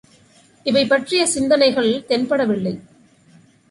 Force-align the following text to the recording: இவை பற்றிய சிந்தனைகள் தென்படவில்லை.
இவை 0.65 0.83
பற்றிய 0.85 1.27
சிந்தனைகள் 1.27 1.91
தென்படவில்லை. 2.09 2.75